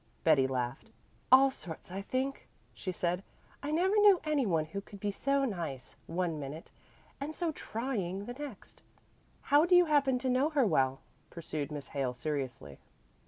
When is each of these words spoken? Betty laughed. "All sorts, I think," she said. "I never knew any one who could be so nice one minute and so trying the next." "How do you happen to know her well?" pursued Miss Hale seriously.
Betty 0.23 0.47
laughed. 0.47 0.89
"All 1.31 1.51
sorts, 1.51 1.91
I 1.91 2.01
think," 2.01 2.47
she 2.73 2.91
said. 2.91 3.21
"I 3.61 3.69
never 3.69 3.95
knew 3.97 4.19
any 4.23 4.47
one 4.47 4.65
who 4.65 4.81
could 4.81 4.99
be 4.99 5.11
so 5.11 5.45
nice 5.45 5.95
one 6.07 6.39
minute 6.39 6.71
and 7.19 7.35
so 7.35 7.51
trying 7.51 8.25
the 8.25 8.33
next." 8.33 8.81
"How 9.53 9.63
do 9.63 9.75
you 9.75 9.85
happen 9.85 10.17
to 10.17 10.27
know 10.27 10.49
her 10.49 10.65
well?" 10.65 11.01
pursued 11.29 11.71
Miss 11.71 11.89
Hale 11.89 12.15
seriously. 12.15 12.79